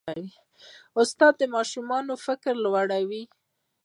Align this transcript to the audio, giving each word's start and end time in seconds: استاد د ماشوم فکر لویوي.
استاد 0.99 1.33
د 1.37 1.41
ماشوم 1.55 1.89
فکر 2.25 2.53
لویوي. 2.63 3.23